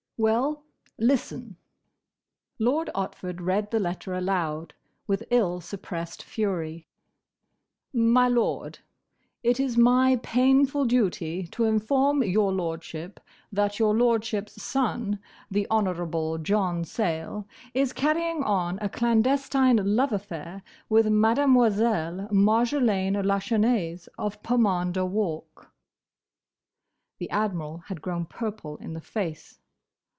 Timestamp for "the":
3.71-3.79, 15.49-15.65, 27.17-27.31, 28.93-29.01